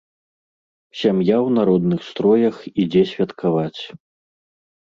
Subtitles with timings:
[1.01, 2.55] Сям'я ў народных строях
[2.85, 3.81] ідзе святкаваць.